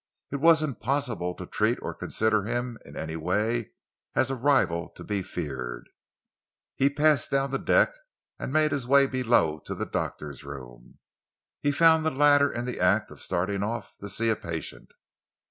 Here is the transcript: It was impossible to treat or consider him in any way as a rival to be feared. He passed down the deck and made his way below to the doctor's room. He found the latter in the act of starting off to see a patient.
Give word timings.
It 0.31 0.37
was 0.37 0.63
impossible 0.63 1.35
to 1.35 1.45
treat 1.45 1.77
or 1.79 1.93
consider 1.93 2.41
him 2.41 2.79
in 2.83 2.97
any 2.97 3.15
way 3.15 3.73
as 4.15 4.31
a 4.31 4.35
rival 4.35 4.89
to 4.89 5.03
be 5.03 5.21
feared. 5.21 5.87
He 6.75 6.89
passed 6.89 7.29
down 7.29 7.51
the 7.51 7.59
deck 7.59 7.91
and 8.39 8.51
made 8.51 8.71
his 8.71 8.87
way 8.87 9.05
below 9.05 9.59
to 9.59 9.75
the 9.75 9.85
doctor's 9.85 10.43
room. 10.43 10.97
He 11.59 11.71
found 11.71 12.03
the 12.03 12.09
latter 12.09 12.51
in 12.51 12.65
the 12.65 12.79
act 12.79 13.11
of 13.11 13.21
starting 13.21 13.61
off 13.61 13.93
to 13.99 14.09
see 14.09 14.29
a 14.31 14.35
patient. 14.35 14.91